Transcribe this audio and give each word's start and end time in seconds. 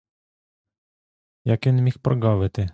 Як 1.45 1.67
він 1.67 1.75
міг 1.75 1.97
проґавити? 1.99 2.69